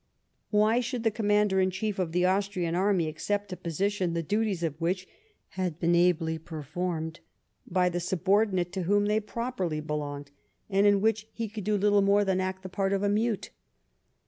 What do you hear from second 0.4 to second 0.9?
^^'hy